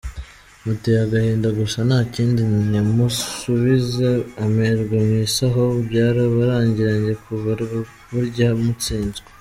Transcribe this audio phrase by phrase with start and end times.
[0.63, 4.09] Muteye agahinda gusa ntakindi, nimusubize
[4.45, 7.51] amerwe mwisaho byarabarangiranye kuva
[8.11, 9.25] burya mutsinzwe.